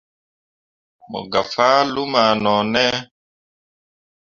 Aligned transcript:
Mo 1.09 1.19
gah 1.31 1.47
fah 1.53 1.81
luma 1.93 2.23
no 2.43 2.53
ne. 2.73 2.85